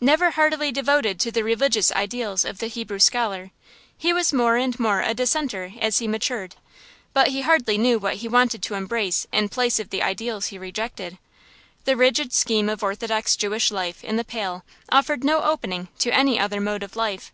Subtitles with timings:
[0.00, 3.50] Never heartily devoted to the religious ideals of the Hebrew scholar,
[3.98, 6.54] he was more and more a dissenter as he matured,
[7.12, 10.56] but he hardly knew what he wanted to embrace in place of the ideals he
[10.56, 11.18] rejected.
[11.84, 16.38] The rigid scheme of orthodox Jewish life in the Pale offered no opening to any
[16.38, 17.32] other mode of life.